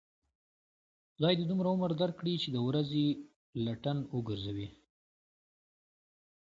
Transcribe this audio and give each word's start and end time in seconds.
خدای 1.13 1.33
دې 1.39 1.45
دومره 1.51 1.67
عمر 1.73 1.91
در 2.01 2.11
کړي، 2.19 2.33
چې 2.43 2.49
د 2.51 2.57
ورځې 2.67 3.05
لټن 3.65 3.97
و 4.13 4.17
گرځوې. 4.27 4.67